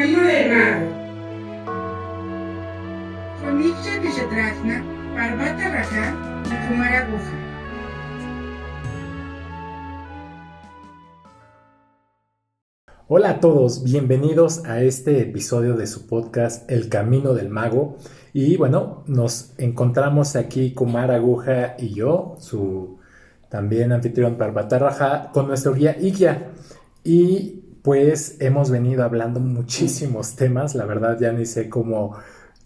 [0.00, 0.86] Camino del Mago.
[5.14, 7.32] Parvata Raja y Kumara Guha.
[13.08, 17.98] Hola a todos, bienvenidos a este episodio de su podcast El Camino del Mago.
[18.32, 23.00] Y bueno, nos encontramos aquí Kumar Aguja y yo, su
[23.50, 26.52] también anfitrión Parvata Raja, con nuestro guía Ikya.
[27.04, 32.16] Y pues hemos venido hablando muchísimos temas, la verdad ya ni sé cómo,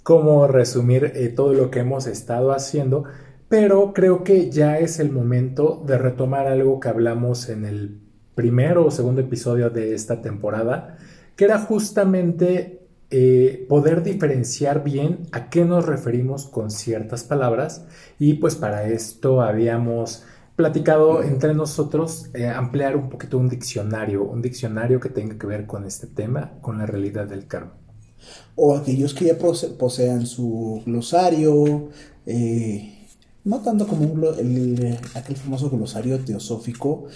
[0.03, 3.05] cómo resumir eh, todo lo que hemos estado haciendo,
[3.49, 8.01] pero creo que ya es el momento de retomar algo que hablamos en el
[8.35, 10.99] primero o segundo episodio de esta temporada,
[11.37, 17.87] que era justamente eh, poder diferenciar bien a qué nos referimos con ciertas palabras.
[18.19, 20.25] Y pues para esto habíamos
[20.57, 25.67] platicado entre nosotros eh, ampliar un poquito un diccionario, un diccionario que tenga que ver
[25.67, 27.75] con este tema, con la realidad del karma.
[28.57, 31.91] O aquellos que ya posean su glosario,
[32.25, 33.09] eh,
[33.45, 37.07] no tanto como el, aquel famoso glosario teosófico,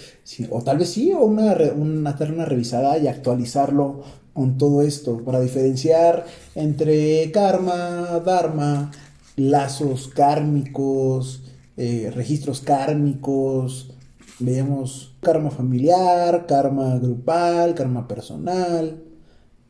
[0.51, 4.03] o tal vez sí, o una, una, una revisada y actualizarlo
[4.33, 8.91] con todo esto, para diferenciar entre karma, dharma,
[9.35, 11.48] lazos kármicos,
[11.81, 13.93] eh, registros kármicos,
[14.37, 19.01] veíamos karma familiar, karma grupal, karma personal.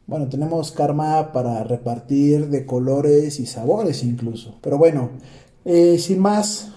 [0.07, 4.57] Bueno, tenemos karma para repartir de colores y sabores incluso.
[4.61, 5.11] Pero bueno,
[5.65, 6.71] eh, sin más,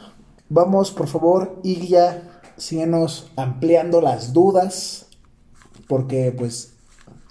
[0.50, 5.06] vamos por favor, ya síguenos ampliando las dudas,
[5.88, 6.74] porque pues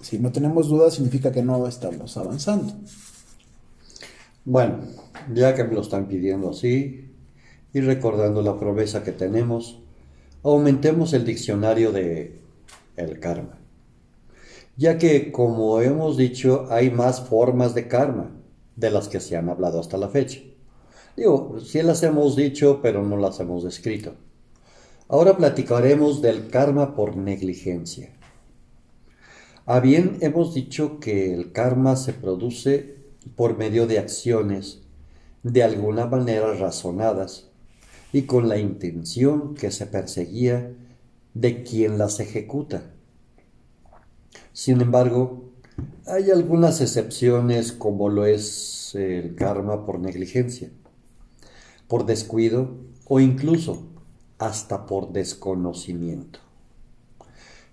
[0.00, 2.74] si no tenemos dudas significa que no estamos avanzando.
[4.44, 4.78] Bueno,
[5.32, 7.11] ya que me lo están pidiendo así,
[7.72, 9.80] y recordando la promesa que tenemos,
[10.42, 12.40] aumentemos el diccionario de
[12.96, 13.58] el karma.
[14.76, 18.30] Ya que, como hemos dicho, hay más formas de karma
[18.76, 20.40] de las que se han hablado hasta la fecha.
[21.16, 24.14] Digo, sí las hemos dicho, pero no las hemos descrito.
[25.08, 28.10] Ahora platicaremos del karma por negligencia.
[29.66, 32.96] A bien hemos dicho que el karma se produce
[33.36, 34.82] por medio de acciones
[35.42, 37.51] de alguna manera razonadas
[38.12, 40.72] y con la intención que se perseguía
[41.34, 42.82] de quien las ejecuta.
[44.52, 45.50] Sin embargo,
[46.06, 50.70] hay algunas excepciones como lo es el karma por negligencia,
[51.88, 53.88] por descuido o incluso
[54.38, 56.40] hasta por desconocimiento.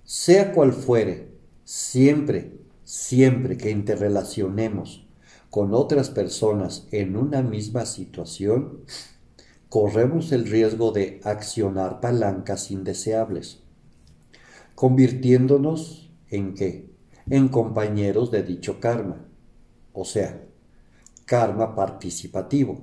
[0.06, 1.30] Sea cual fuere,
[1.66, 5.06] siempre, siempre que interrelacionemos
[5.50, 8.86] con otras personas en una misma situación,
[9.69, 13.59] corremos el riesgo de accionar palancas indeseables,
[14.74, 16.90] convirtiéndonos en qué?
[17.30, 19.28] En compañeros de dicho karma,
[19.94, 20.44] o sea,
[21.25, 22.81] karma participativo,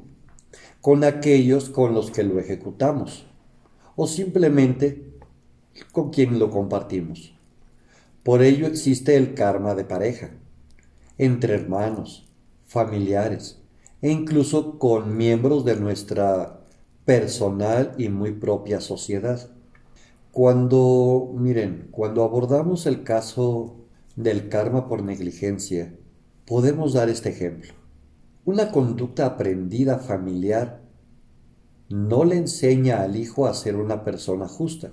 [0.81, 3.27] con aquellos con los que lo ejecutamos,
[3.97, 5.19] o simplemente
[5.91, 7.35] con quien lo compartimos.
[8.23, 10.31] Por ello existe el karma de pareja,
[11.19, 12.29] entre hermanos,
[12.67, 13.61] familiares,
[14.03, 16.56] e incluso con miembros de nuestra
[17.07, 19.49] personal y muy propia sociedad.
[20.33, 23.77] Cuando, miren, cuando abordamos el caso
[24.17, 25.95] del karma por negligencia,
[26.45, 27.73] podemos dar este ejemplo.
[28.45, 30.83] Una conducta aprendida familiar
[31.89, 34.93] no le enseña al hijo a ser una persona justa,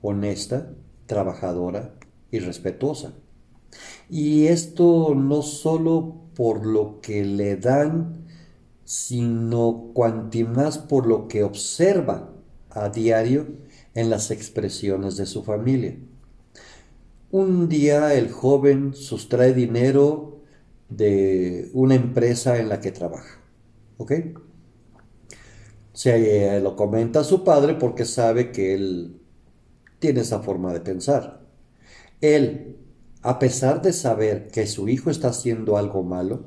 [0.00, 0.70] honesta,
[1.06, 1.94] trabajadora
[2.30, 3.12] y respetuosa.
[4.08, 8.21] Y esto no solo por lo que le dan
[8.84, 12.30] sino cuanti más por lo que observa
[12.70, 13.46] a diario
[13.94, 15.96] en las expresiones de su familia.
[17.30, 20.40] Un día el joven sustrae dinero
[20.88, 23.40] de una empresa en la que trabaja.
[23.96, 24.12] ¿Ok?
[25.92, 29.20] Se lo comenta a su padre porque sabe que él
[29.98, 31.42] tiene esa forma de pensar.
[32.20, 32.78] Él,
[33.22, 36.46] a pesar de saber que su hijo está haciendo algo malo,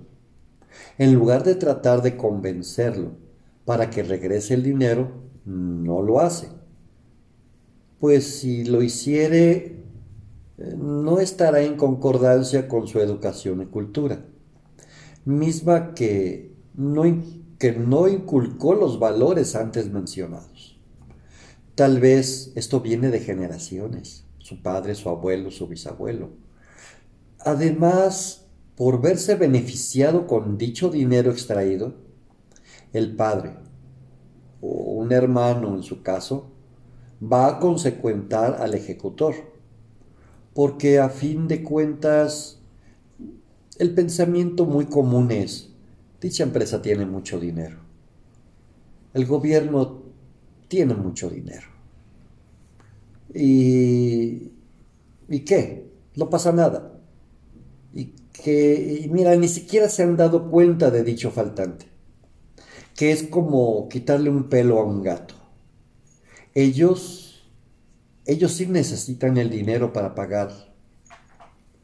[0.98, 3.12] en lugar de tratar de convencerlo
[3.66, 5.12] para que regrese el dinero,
[5.46, 6.48] no lo hace.
[8.00, 9.84] Pues si lo hiciere,
[10.58, 14.26] eh, no estará en concordancia con su educación y cultura,
[15.26, 17.04] misma que no,
[17.58, 20.80] que no inculcó los valores antes mencionados.
[21.76, 26.30] Tal vez esto viene de generaciones, su padre, su abuelo, su bisabuelo.
[27.40, 28.45] Además,
[28.76, 31.94] por verse beneficiado con dicho dinero extraído,
[32.94, 33.54] el padre
[34.62, 36.52] o un hermano en su caso
[37.22, 39.36] va a consecuentar al ejecutor,
[40.54, 42.60] porque a fin de cuentas
[43.78, 45.70] el pensamiento muy común es,
[46.22, 47.80] dicha empresa tiene mucho dinero.
[49.14, 50.04] El gobierno
[50.68, 51.68] tiene mucho dinero.
[53.34, 54.52] ¿Y,
[55.30, 55.90] ¿y qué?
[56.16, 57.00] No pasa nada.
[57.94, 58.14] Y
[58.44, 61.86] que, y mira, ni siquiera se han dado cuenta de dicho faltante,
[62.96, 65.36] que es como quitarle un pelo a un gato.
[66.54, 67.50] Ellos,
[68.26, 70.52] ellos sí necesitan el dinero para pagar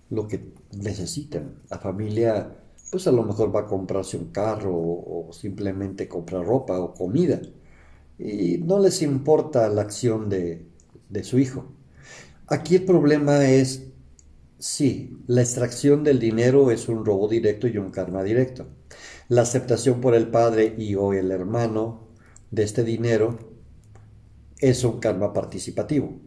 [0.09, 1.55] lo que necesitan.
[1.69, 2.57] La familia,
[2.91, 6.93] pues a lo mejor va a comprarse un carro o, o simplemente comprar ropa o
[6.93, 7.41] comida.
[8.17, 10.65] Y no les importa la acción de,
[11.09, 11.65] de su hijo.
[12.47, 13.90] Aquí el problema es,
[14.61, 18.67] sí, la extracción del dinero es un robo directo y un karma directo.
[19.27, 22.07] La aceptación por el padre y o el hermano
[22.51, 23.39] de este dinero
[24.59, 26.19] es un karma participativo.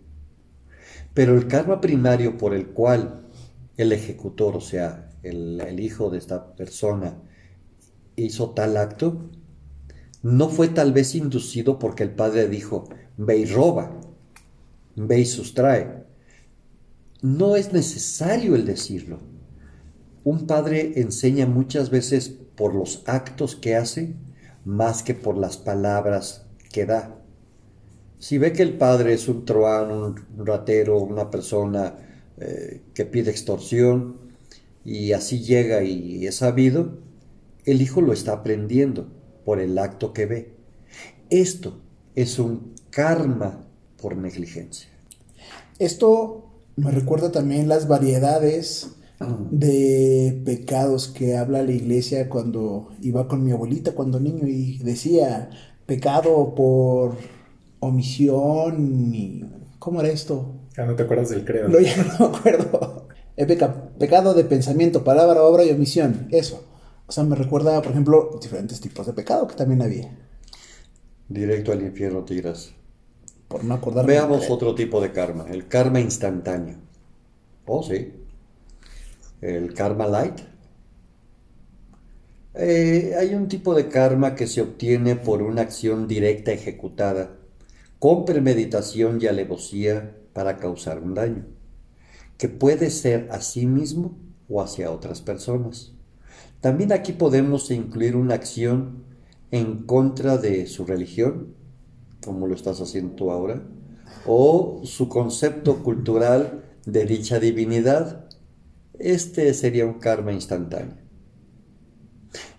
[1.14, 3.28] Pero el karma primario por el cual
[3.76, 7.16] el ejecutor, o sea, el, hijo de esta persona,
[8.16, 9.30] hizo tal acto,
[10.22, 14.00] no fue tal vez inducido porque el padre dijo, ve y roba,
[14.96, 16.03] ve y sustrae.
[17.24, 19.18] No es necesario el decirlo.
[20.24, 24.12] Un padre enseña muchas veces por los actos que hace
[24.66, 27.16] más que por las palabras que da.
[28.18, 31.94] Si ve que el padre es un truán, un ratero, una persona
[32.36, 34.18] eh, que pide extorsión
[34.84, 36.98] y así llega y es sabido,
[37.64, 39.08] el hijo lo está aprendiendo
[39.46, 40.54] por el acto que ve.
[41.30, 41.80] Esto
[42.16, 43.64] es un karma
[43.96, 44.90] por negligencia.
[45.78, 46.43] Esto
[46.76, 48.90] me recuerda también las variedades
[49.50, 55.50] de pecados que habla la iglesia cuando iba con mi abuelita cuando niño y decía
[55.86, 57.16] pecado por
[57.80, 59.44] omisión y
[59.78, 60.52] ¿cómo era esto?
[60.76, 61.68] Ya no te acuerdas del credo.
[61.68, 63.08] No, ya no me acuerdo.
[63.36, 66.26] Peca- pecado de pensamiento, palabra, obra y omisión.
[66.30, 66.64] Eso.
[67.06, 70.10] O sea, me recuerda, por ejemplo, diferentes tipos de pecado que también había.
[71.28, 72.72] Directo al infierno te irás.
[73.48, 74.12] Por no acordarme.
[74.12, 76.76] Veamos otro tipo de karma, el karma instantáneo.
[77.66, 78.12] Oh, sí.
[79.40, 80.40] El karma light.
[82.54, 87.36] Eh, hay un tipo de karma que se obtiene por una acción directa ejecutada,
[87.98, 91.46] con premeditación y alevosía para causar un daño,
[92.38, 94.16] que puede ser a sí mismo
[94.48, 95.92] o hacia otras personas.
[96.60, 99.04] También aquí podemos incluir una acción
[99.50, 101.54] en contra de su religión,
[102.24, 103.62] como lo estás haciendo tú ahora,
[104.26, 108.26] o su concepto cultural de dicha divinidad,
[108.98, 110.96] este sería un karma instantáneo.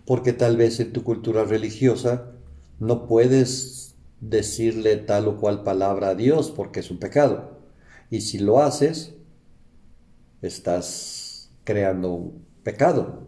[0.06, 2.32] Porque tal vez en tu cultura religiosa
[2.80, 7.60] no puedes decirle tal o cual palabra a Dios porque es un pecado.
[8.10, 9.16] Y si lo haces,
[10.42, 13.28] estás creando un pecado.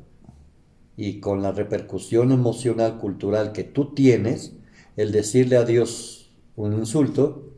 [0.96, 4.54] Y con la repercusión emocional cultural que tú tienes,
[4.96, 6.17] el decirle a Dios
[6.58, 7.54] un insulto,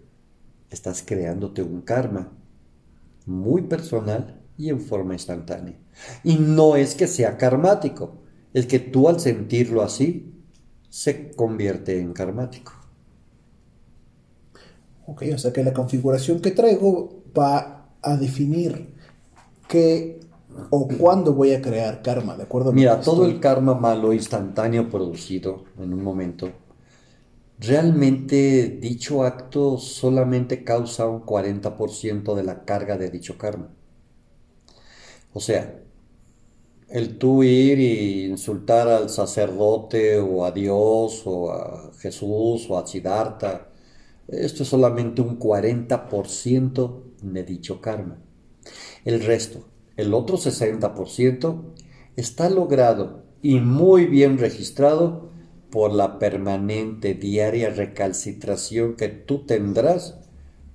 [0.70, 2.32] estás creándote un karma
[3.26, 5.76] muy personal y en forma instantánea.
[6.24, 8.18] Y no es que sea karmático,
[8.54, 10.34] es que tú al sentirlo así,
[10.90, 12.74] se convierte en karmático.
[15.06, 18.94] Ok, o sea que la configuración que traigo va a definir
[19.68, 20.20] qué
[20.70, 22.72] o cuándo voy a crear karma, ¿de acuerdo?
[22.72, 26.50] Mira, todo estoy- el karma malo instantáneo producido en un momento,
[27.60, 33.70] realmente dicho acto solamente causa un 40% de la carga de dicho karma.
[35.34, 35.82] O sea,
[36.90, 42.88] el tú ir y insultar al sacerdote o a Dios o a Jesús o a
[42.88, 43.70] Siddhartha,
[44.28, 48.18] esto es solamente un 40% de dicho karma.
[49.06, 49.66] El resto,
[49.98, 51.62] el otro 60%,
[52.16, 55.29] está logrado y muy bien registrado
[55.72, 60.20] por la permanente diaria recalcitración que tú tendrás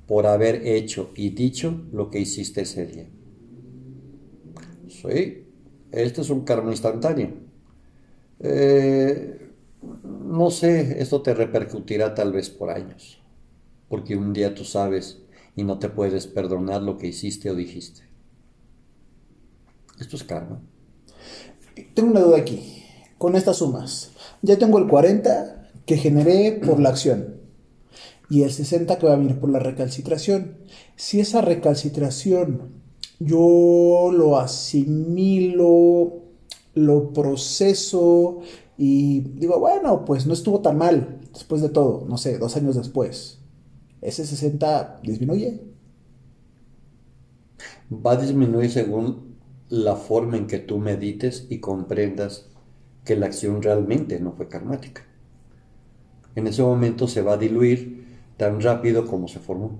[0.06, 3.06] por haber hecho y dicho lo que hiciste ese día.
[4.88, 5.46] Sí,
[5.90, 7.32] este es un karma instantáneo.
[8.40, 9.50] Eh,
[10.24, 13.20] no sé, esto te repercutirá tal vez por años,
[13.88, 15.22] porque un día tú sabes
[15.56, 18.02] y no te puedes perdonar lo que hiciste o dijiste.
[19.98, 20.60] Esto es karma.
[21.94, 22.83] Tengo una duda aquí,
[23.18, 24.10] con estas sumas.
[24.42, 27.40] Ya tengo el 40 que generé por la acción
[28.30, 30.58] y el 60 que va a venir por la recalcitración.
[30.96, 32.82] Si esa recalcitración
[33.20, 36.24] yo lo asimilo,
[36.74, 38.40] lo proceso
[38.76, 42.76] y digo, bueno, pues no estuvo tan mal después de todo, no sé, dos años
[42.76, 43.38] después.
[44.00, 45.62] Ese 60 disminuye.
[47.90, 49.36] Va a disminuir según
[49.68, 52.46] la forma en que tú medites y comprendas
[53.04, 55.02] que la acción realmente no fue karmática.
[56.34, 58.04] En ese momento se va a diluir
[58.36, 59.78] tan rápido como se formó.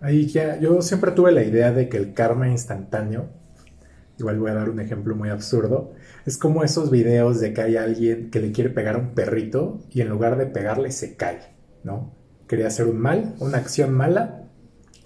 [0.00, 3.30] Ahí ya, yo siempre tuve la idea de que el karma instantáneo,
[4.18, 5.92] igual voy a dar un ejemplo muy absurdo,
[6.26, 9.80] es como esos videos de que hay alguien que le quiere pegar a un perrito
[9.90, 11.54] y en lugar de pegarle se cae,
[11.84, 12.12] ¿no?
[12.48, 14.42] Quería hacer un mal, una acción mala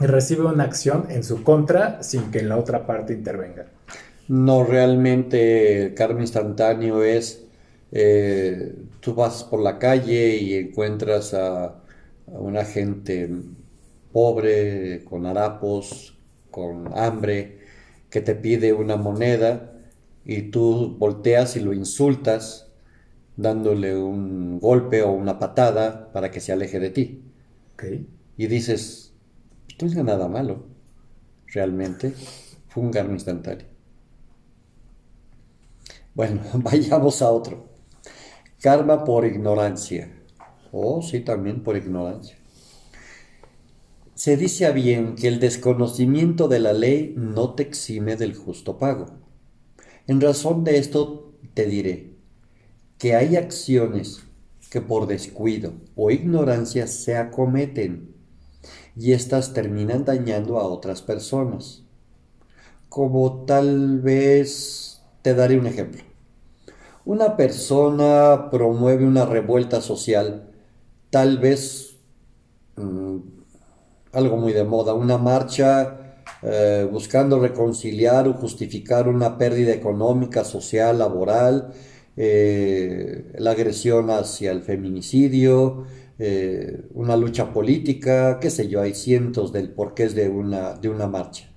[0.01, 3.67] y recibe una acción en su contra sin que la otra parte intervenga.
[4.29, 7.47] No, realmente el karma instantáneo es,
[7.93, 11.81] eh, tú vas por la calle y encuentras a, a
[12.27, 13.31] una gente
[14.13, 16.19] pobre, con harapos,
[16.51, 17.59] con hambre,
[18.11, 19.73] que te pide una moneda
[20.25, 22.71] y tú volteas y lo insultas
[23.37, 27.23] dándole un golpe o una patada para que se aleje de ti.
[28.39, 29.13] Y dices,
[29.81, 30.67] no es nada malo,
[31.49, 32.15] realmente
[32.69, 33.67] fue un karma instantáneo.
[36.19, 37.69] Bueno, vayamos a otro.
[38.61, 40.13] Karma por ignorancia.
[40.73, 42.37] Oh, sí, también por ignorancia.
[44.17, 48.79] Se dice a bien que el desconocimiento de la ley no te exime del justo
[48.79, 49.07] pago.
[50.09, 52.17] En razón de esto te diré
[52.99, 54.25] que hay acciones
[54.71, 58.17] que por descuido o ignorancia se acometen
[58.97, 61.85] y éstas terminan dañando a otras personas.
[62.89, 66.08] Como tal vez te daré un ejemplo.
[67.09, 70.50] Una persona promueve una revuelta social,
[71.09, 71.97] tal vez
[72.77, 73.17] mmm,
[74.12, 80.99] algo muy de moda, una marcha eh, buscando reconciliar o justificar una pérdida económica, social,
[80.99, 81.73] laboral,
[82.15, 85.87] eh, la agresión hacia el feminicidio,
[86.19, 91.07] eh, una lucha política, qué sé yo, hay cientos del porqués de una, de una
[91.07, 91.48] marcha.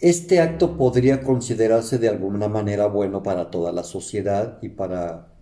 [0.00, 5.34] Este acto podría considerarse de alguna manera bueno para toda la sociedad y para,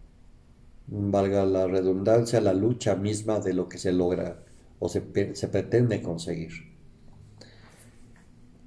[0.86, 4.42] valga la redundancia, la lucha misma de lo que se logra
[4.78, 6.52] o se, se pretende conseguir.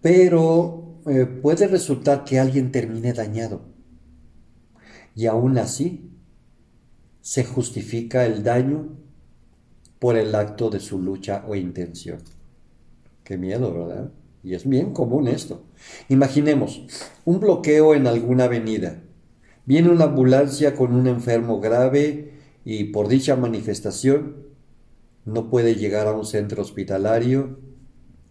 [0.02, 3.62] Pero eh, puede resultar que alguien termine dañado
[5.16, 6.12] y aún así
[7.22, 8.96] se justifica el daño
[9.98, 12.20] por el acto de su lucha o intención.
[13.24, 14.12] Qué miedo, ¿verdad?
[14.44, 15.64] Y es bien común esto.
[16.08, 16.84] Imaginemos
[17.26, 19.02] un bloqueo en alguna avenida.
[19.66, 24.48] Viene una ambulancia con un enfermo grave y por dicha manifestación
[25.26, 27.60] no puede llegar a un centro hospitalario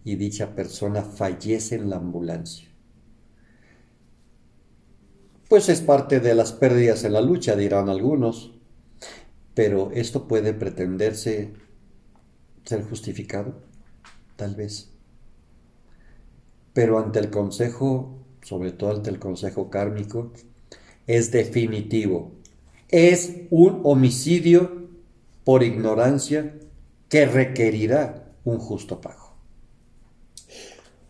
[0.03, 2.67] y dicha persona fallece en la ambulancia.
[5.47, 8.51] Pues es parte de las pérdidas en la lucha, dirán algunos,
[9.55, 11.53] pero esto puede pretenderse
[12.65, 13.55] ser justificado,
[14.35, 14.88] tal vez.
[16.79, 20.31] Pero ante el consejo, sobre todo ante el consejo kármico,
[21.07, 22.31] es definitivo.
[22.87, 24.87] Es un homicidio
[25.43, 26.55] por ignorancia
[27.09, 29.33] que requerirá un justo pago.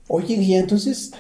[0.07, 1.11] Oye, Guía, entonces,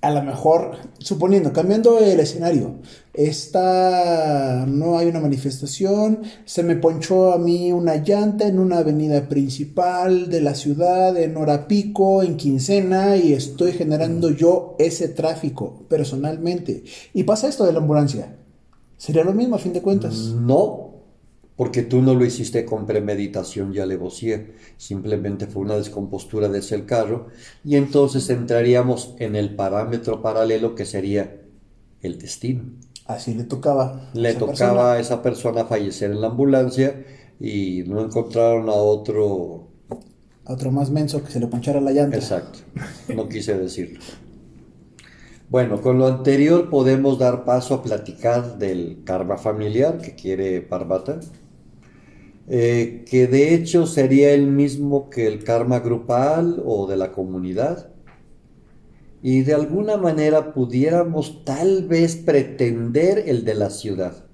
[0.00, 2.80] a lo mejor, suponiendo, cambiando el escenario,
[3.14, 9.28] esta no hay una manifestación, se me ponchó a mí una llanta en una avenida
[9.28, 15.84] principal de la ciudad, en hora pico, en quincena, y estoy generando yo ese tráfico
[15.88, 16.84] personalmente.
[17.12, 18.36] Y pasa esto de la ambulancia.
[18.96, 20.14] ¿Sería lo mismo a fin de cuentas?
[20.14, 20.92] No,
[21.56, 24.46] porque tú no lo hiciste con premeditación y alevosía,
[24.78, 27.26] simplemente fue una descompostura de ese carro,
[27.62, 31.42] y entonces entraríamos en el parámetro paralelo que sería
[32.00, 32.62] el destino.
[33.14, 34.10] Así le tocaba.
[34.14, 34.92] Le esa tocaba persona.
[34.92, 37.04] a esa persona fallecer en la ambulancia
[37.38, 39.68] y no encontraron a otro.
[40.44, 42.16] A otro más menso que se le ponchara la llanta.
[42.16, 42.60] Exacto,
[43.14, 44.00] no quise decirlo.
[45.52, 51.20] Bueno, con lo anterior podemos dar paso a platicar del karma familiar que quiere Parvata,
[52.48, 57.91] eh, que de hecho sería el mismo que el karma grupal o de la comunidad.
[59.24, 64.24] Y de alguna manera pudiéramos tal vez pretender el de la ciudad.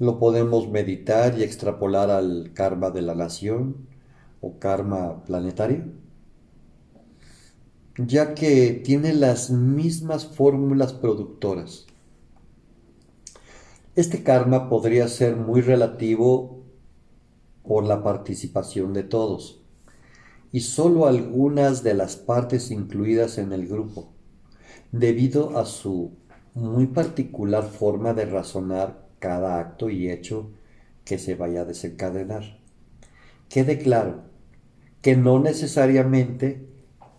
[0.00, 3.86] Lo podemos meditar y extrapolar al karma de la nación
[4.40, 5.84] o karma planetario,
[7.96, 11.86] ya que tiene las mismas fórmulas productoras.
[13.94, 16.64] Este karma podría ser muy relativo
[17.62, 19.59] por la participación de todos
[20.52, 24.12] y solo algunas de las partes incluidas en el grupo,
[24.92, 26.12] debido a su
[26.54, 30.50] muy particular forma de razonar cada acto y hecho
[31.04, 32.58] que se vaya a desencadenar.
[33.48, 34.22] Quede claro
[35.02, 36.66] que no necesariamente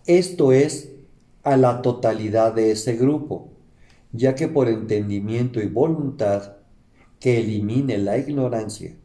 [0.06, 0.90] Esto es
[1.44, 3.52] a la totalidad de ese grupo,
[4.12, 6.56] ya que por entendimiento y voluntad
[7.20, 8.96] que elimine la ignorancia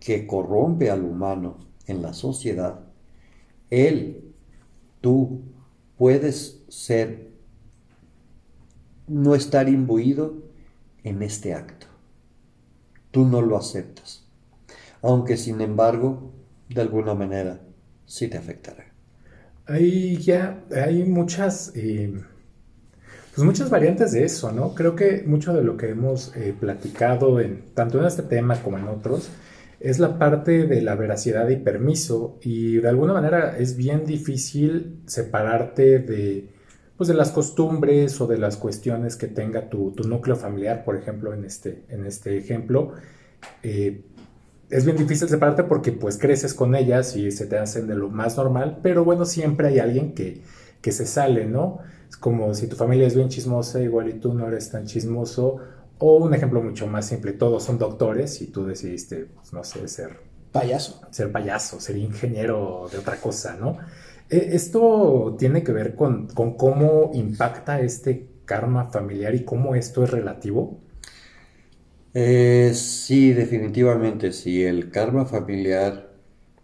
[0.00, 2.85] que corrompe al humano en la sociedad,
[3.70, 4.34] él,
[5.00, 5.42] tú,
[5.96, 7.30] puedes ser,
[9.06, 10.42] no estar imbuido
[11.04, 11.86] en este acto.
[13.10, 14.26] Tú no lo aceptas,
[15.02, 16.32] aunque sin embargo,
[16.68, 17.60] de alguna manera,
[18.04, 18.84] sí te afectará.
[19.66, 22.22] Hay ya, hay muchas, eh,
[23.34, 24.74] pues muchas variantes de eso, ¿no?
[24.74, 28.78] Creo que mucho de lo que hemos eh, platicado en, tanto en este tema como
[28.78, 29.30] en otros,
[29.80, 35.00] es la parte de la veracidad y permiso y de alguna manera es bien difícil
[35.06, 36.48] separarte de,
[36.96, 40.96] pues de las costumbres o de las cuestiones que tenga tu, tu núcleo familiar, por
[40.96, 42.94] ejemplo, en este, en este ejemplo.
[43.62, 44.02] Eh,
[44.70, 48.08] es bien difícil separarte porque pues creces con ellas y se te hacen de lo
[48.08, 50.42] más normal, pero bueno, siempre hay alguien que,
[50.80, 51.78] que se sale, ¿no?
[52.08, 55.58] Es como si tu familia es bien chismosa, igual y tú no eres tan chismoso,
[55.98, 59.88] o un ejemplo mucho más simple, todos son doctores y tú decidiste, pues, no sé,
[59.88, 60.20] ser
[60.52, 61.00] Payaso.
[61.10, 63.78] ser payaso, ser ingeniero de otra cosa, ¿no?
[64.28, 70.04] Eh, Esto tiene que ver con, con cómo impacta este karma familiar y cómo esto
[70.04, 70.80] es relativo.
[72.14, 74.64] Eh, sí, definitivamente, sí.
[74.64, 76.14] El karma familiar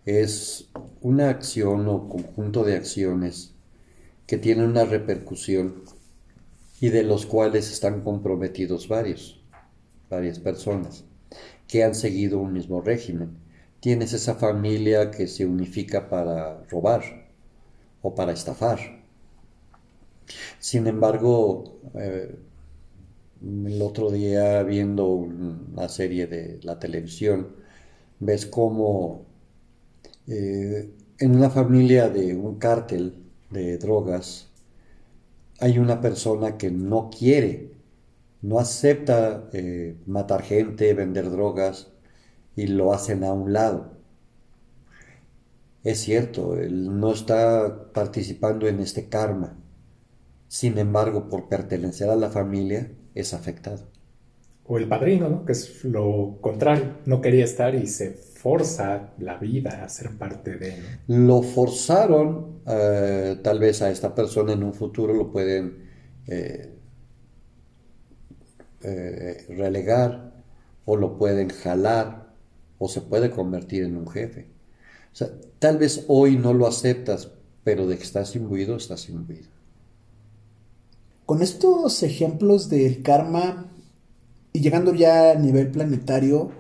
[0.05, 0.71] es
[1.01, 3.55] una acción o conjunto de acciones
[4.27, 5.85] que tienen una repercusión
[6.83, 9.41] y de los cuales están comprometidos varios,
[10.11, 11.05] varias personas
[11.69, 13.37] que han seguido un mismo régimen.
[13.79, 17.31] Tienes esa familia que se unifica para robar
[18.03, 18.81] o para estafar.
[20.59, 22.35] Sin embargo, eh,
[23.41, 27.55] el otro día viendo una serie de la televisión,
[28.19, 29.25] ves cómo
[30.27, 34.52] eh, en una familia de un cártel de drogas
[35.63, 37.71] hay una persona que no quiere,
[38.43, 41.93] no acepta eh, matar gente, vender drogas
[42.57, 43.93] y lo hacen a un lado.
[45.85, 49.57] Es cierto, él no está participando en este karma.
[50.49, 53.87] Sin embargo, por pertenecer a la familia, es afectado.
[54.67, 55.45] O el padrino, ¿no?
[55.45, 60.57] Que es lo contrario, no quería estar y se forza la vida a ser parte
[60.57, 60.83] de él.
[61.07, 65.89] Lo forzaron, eh, tal vez a esta persona en un futuro lo pueden
[66.27, 66.75] eh,
[68.83, 70.33] eh, relegar
[70.85, 72.35] o lo pueden jalar
[72.79, 74.49] o se puede convertir en un jefe.
[75.13, 75.29] O sea,
[75.61, 77.31] tal vez hoy no lo aceptas,
[77.63, 79.47] pero de que estás imbuido, estás imbuido.
[81.27, 83.69] Con estos ejemplos del karma
[84.53, 86.51] y llegando ya a nivel planetario,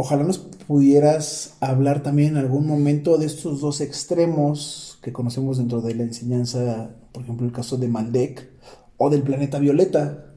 [0.00, 5.82] ojalá nos pudieras hablar también en algún momento de estos dos extremos que conocemos dentro
[5.82, 8.48] de la enseñanza, por ejemplo el caso de Maldek
[8.96, 10.32] o del planeta Violeta,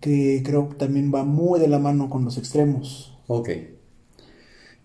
[0.00, 3.18] que creo que también va muy de la mano con los extremos.
[3.26, 3.48] Ok.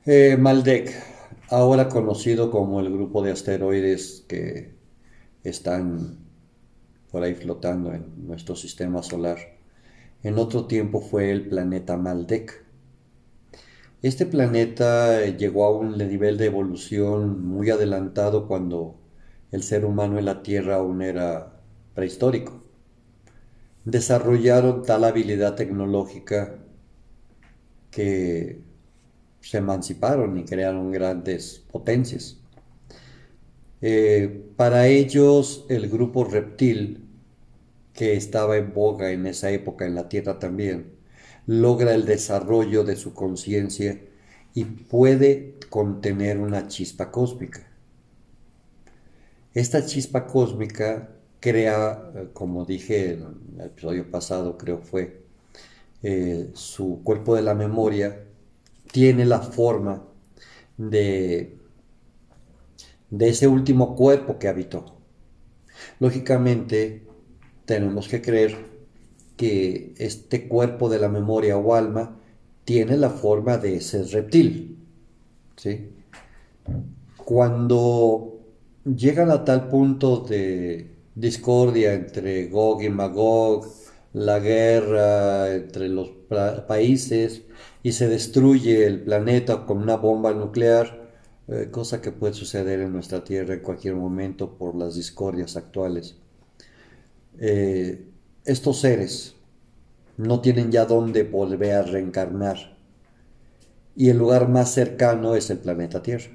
[0.05, 0.93] Eh, Maldek,
[1.49, 4.75] ahora conocido como el grupo de asteroides que
[5.43, 6.19] están
[7.11, 9.39] por ahí flotando en nuestro sistema solar.
[10.23, 12.66] En otro tiempo fue el planeta Maldek.
[14.01, 18.99] Este planeta llegó a un nivel de evolución muy adelantado cuando
[19.51, 21.61] el ser humano en la Tierra aún era
[21.93, 22.63] prehistórico.
[23.85, 26.59] Desarrollaron tal habilidad tecnológica
[27.91, 28.61] que
[29.41, 32.37] se emanciparon y crearon grandes potencias.
[33.81, 37.03] Eh, para ellos el grupo reptil,
[37.93, 40.96] que estaba en boga en esa época en la Tierra también,
[41.47, 43.99] logra el desarrollo de su conciencia
[44.53, 47.65] y puede contener una chispa cósmica.
[49.53, 53.25] Esta chispa cósmica crea, eh, como dije en
[53.59, 55.21] el episodio pasado, creo fue,
[56.03, 58.23] eh, su cuerpo de la memoria
[58.91, 60.03] tiene la forma
[60.77, 61.57] de,
[63.09, 64.97] de ese último cuerpo que habitó.
[65.99, 67.03] Lógicamente,
[67.65, 68.76] tenemos que creer
[69.37, 72.19] que este cuerpo de la memoria o alma
[72.65, 74.77] tiene la forma de ese reptil.
[75.55, 75.89] ¿sí?
[77.17, 78.39] Cuando
[78.83, 83.65] llegan a tal punto de discordia entre Gog y Magog,
[84.13, 86.11] la guerra entre los
[86.67, 87.43] países
[87.83, 91.07] y se destruye el planeta con una bomba nuclear,
[91.47, 96.17] eh, cosa que puede suceder en nuestra Tierra en cualquier momento por las discordias actuales.
[97.39, 98.07] Eh,
[98.47, 99.35] estos seres
[100.15, 102.77] no tienen ya dónde volver a reencarnar
[103.93, 106.31] y el lugar más cercano es el planeta Tierra.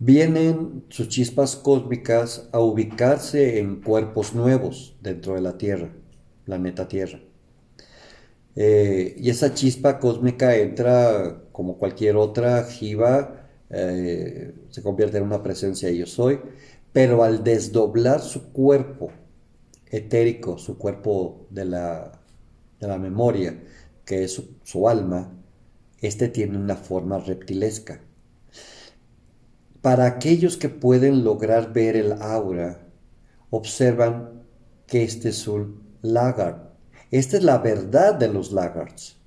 [0.00, 5.94] vienen sus chispas cósmicas a ubicarse en cuerpos nuevos dentro de la Tierra,
[6.44, 7.20] planeta Tierra.
[8.56, 15.42] Eh, y esa chispa cósmica entra como cualquier otra jiva, eh, se convierte en una
[15.42, 16.40] presencia yo soy,
[16.92, 19.12] pero al desdoblar su cuerpo
[19.92, 22.20] etérico, su cuerpo de la,
[22.80, 23.62] de la memoria,
[24.04, 25.32] que es su, alma,
[26.00, 28.00] este tiene una forma reptilesca.
[29.80, 32.88] Para aquellos que pueden lograr ver el aura,
[33.50, 34.42] observan
[34.88, 36.72] que este es un lagarto
[37.12, 39.18] esta es la verdad de los lagarts.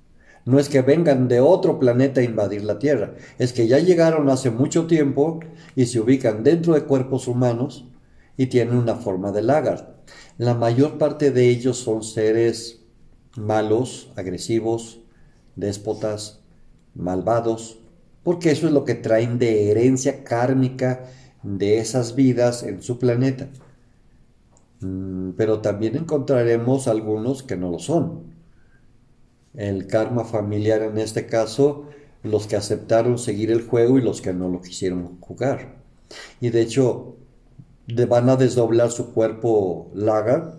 [0.44, 4.28] No es que vengan de otro planeta a invadir la Tierra, es que ya llegaron
[4.28, 5.38] hace mucho tiempo
[5.76, 7.88] y se ubican dentro de cuerpos humanos
[8.36, 9.96] y tienen una forma de lagart.
[10.38, 12.80] La mayor parte de ellos son seres
[13.36, 15.00] malos, agresivos,
[15.56, 16.40] déspotas,
[16.94, 17.78] malvados,
[18.22, 21.06] porque eso es lo que traen de herencia kármica
[21.42, 23.48] de esas vidas en su planeta.
[24.80, 28.34] Mm, pero también encontraremos algunos que no lo son.
[29.54, 31.88] El karma familiar en este caso,
[32.22, 35.76] los que aceptaron seguir el juego y los que no lo quisieron jugar.
[36.40, 37.16] Y de hecho,
[38.08, 40.54] van a desdoblar su cuerpo laga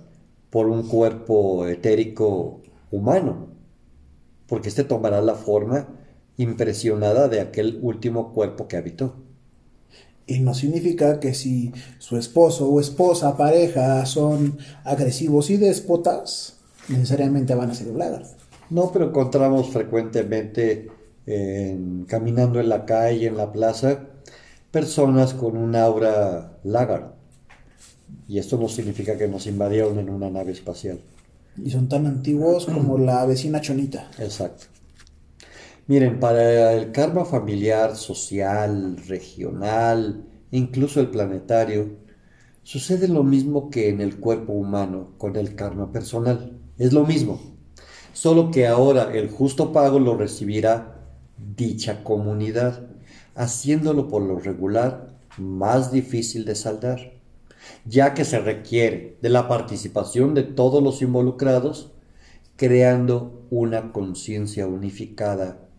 [0.49, 2.61] por un cuerpo etérico
[2.91, 3.47] humano,
[4.47, 5.87] porque este tomará la forma
[6.37, 9.15] impresionada de aquel último cuerpo que habitó.
[10.25, 16.59] Y no significa que si su esposo o esposa, pareja son agresivos y déspotas,
[16.89, 18.35] necesariamente van a ser blagas.
[18.69, 20.91] No, pero encontramos frecuentemente
[22.07, 24.05] caminando en la calle, en la plaza,
[24.71, 27.16] personas con un aura lagar.
[28.27, 30.99] Y esto no significa que nos invadieron en una nave espacial.
[31.63, 34.11] Y son tan antiguos como la vecina Chonita.
[34.19, 34.65] Exacto.
[35.87, 41.97] Miren, para el karma familiar, social, regional, incluso el planetario,
[42.63, 46.59] sucede lo mismo que en el cuerpo humano con el karma personal.
[46.77, 47.39] Es lo mismo,
[48.11, 50.99] solo que ahora el justo pago lo recibirá
[51.55, 52.87] dicha comunidad,
[53.35, 57.13] haciéndolo por lo regular más difícil de saldar,
[57.85, 61.93] ya que se requiere de la participación de todos los involucrados,
[62.55, 65.69] creando una conciencia unificada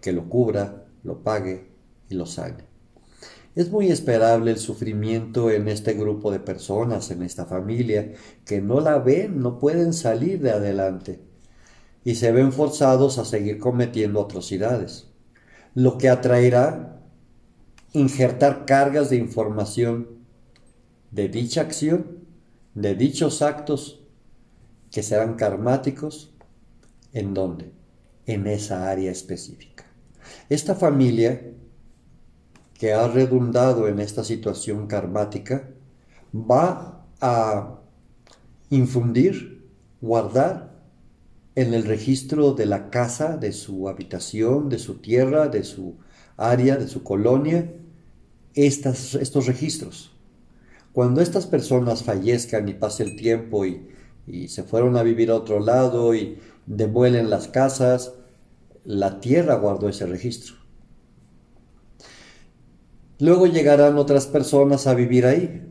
[0.00, 1.70] que lo cubra, lo pague
[2.08, 2.64] y lo sane.
[3.54, 8.12] Es muy esperable el sufrimiento en este grupo de personas, en esta familia,
[8.46, 11.20] que no la ven, no pueden salir de adelante
[12.04, 15.08] y se ven forzados a seguir cometiendo atrocidades,
[15.74, 17.00] lo que atraerá
[17.92, 20.21] injertar cargas de información
[21.12, 22.24] de dicha acción,
[22.74, 24.02] de dichos actos
[24.90, 26.34] que serán karmáticos,
[27.12, 27.70] ¿en dónde?
[28.26, 29.84] En esa área específica.
[30.48, 31.42] Esta familia
[32.74, 35.68] que ha redundado en esta situación karmática
[36.34, 37.80] va a
[38.70, 39.68] infundir,
[40.00, 40.72] guardar
[41.54, 45.96] en el registro de la casa, de su habitación, de su tierra, de su
[46.38, 47.70] área, de su colonia,
[48.54, 50.16] estos registros.
[50.92, 53.88] Cuando estas personas fallezcan y pase el tiempo y,
[54.48, 58.12] se fueron a vivir a otro lado y devuelen las casas,
[58.84, 60.54] la tierra guardó ese registro.
[63.18, 65.68] Luego llegarán otras personas a vivir ahí.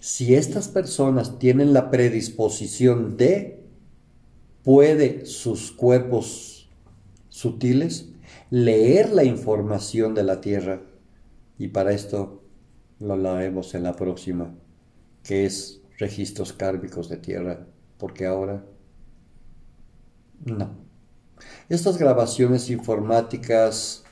[0.00, 3.64] Si estas personas tienen la predisposición de,
[4.62, 6.68] puede sus cuerpos
[7.28, 8.10] sutiles
[8.50, 10.82] leer la información de la tierra.
[11.58, 12.45] Y para esto
[12.98, 14.54] lo hablaremos en la próxima,
[15.22, 17.66] que es registros kármicos de tierra,
[17.98, 18.64] porque ahora
[20.44, 20.70] no.
[21.68, 24.04] Estas grabaciones informáticas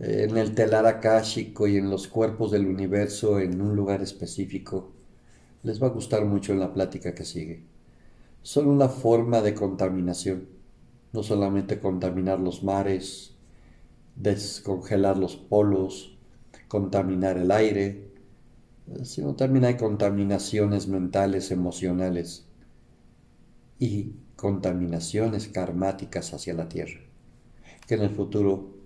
[0.00, 4.92] eh, en el telar akáshico y en los cuerpos del universo en un lugar específico
[5.62, 7.64] les va a gustar mucho en la plática que sigue.
[8.42, 10.48] Son una forma de contaminación,
[11.12, 13.34] no solamente contaminar los mares,
[14.14, 16.16] descongelar los polos,
[16.68, 18.05] contaminar el aire,
[19.02, 22.46] sino también hay contaminaciones mentales, emocionales
[23.78, 27.00] y contaminaciones karmáticas hacia la tierra,
[27.86, 28.76] que en el futuro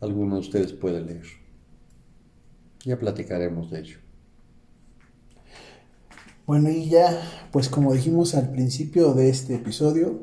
[0.00, 1.26] alguno de ustedes puede leer.
[2.84, 3.98] Ya platicaremos de ello.
[6.46, 10.22] Bueno, y ya, pues como dijimos al principio de este episodio,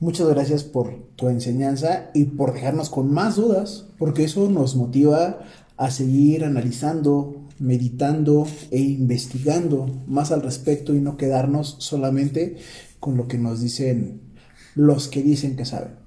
[0.00, 5.38] muchas gracias por tu enseñanza y por dejarnos con más dudas, porque eso nos motiva
[5.76, 12.56] a seguir analizando, meditando e investigando más al respecto y no quedarnos solamente
[12.98, 14.34] con lo que nos dicen
[14.74, 15.98] los que dicen que saben.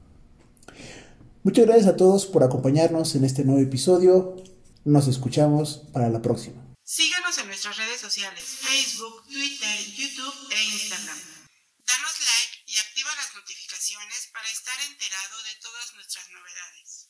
[1.44, 4.36] Muchas gracias a todos por acompañarnos en este nuevo episodio.
[4.86, 6.64] Nos escuchamos para la próxima.
[6.84, 11.20] Síguenos en nuestras redes sociales, Facebook, Twitter, YouTube e Instagram.
[11.86, 17.03] Danos like y activa las notificaciones para estar enterado de todas nuestras novedades.